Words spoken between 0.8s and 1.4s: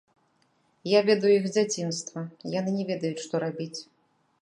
Я ведаю